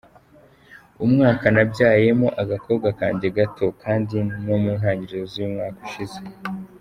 umwaka 1.05 1.45
nabyayemo 1.55 2.27
agakobwa 2.41 2.87
kange 2.99 3.27
gato 3.37 3.65
kandi 3.83 4.17
no 4.45 4.55
mu 4.63 4.71
ntangiriro 4.79 5.25
z’umwaka 5.33 5.79
ushize. 5.87 6.19